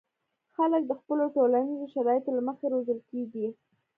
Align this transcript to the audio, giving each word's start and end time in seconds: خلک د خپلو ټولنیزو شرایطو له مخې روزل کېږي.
خلک 0.55 0.81
د 0.87 0.91
خپلو 0.99 1.23
ټولنیزو 1.35 1.91
شرایطو 1.93 2.29
له 2.37 2.41
مخې 2.47 2.65
روزل 2.73 2.99
کېږي. 3.09 3.47